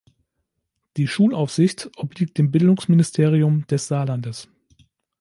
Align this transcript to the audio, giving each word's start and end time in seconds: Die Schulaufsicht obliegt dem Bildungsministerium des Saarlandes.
Die 0.97 1.07
Schulaufsicht 1.07 1.91
obliegt 1.95 2.39
dem 2.39 2.49
Bildungsministerium 2.49 3.67
des 3.67 3.85
Saarlandes. 3.87 4.49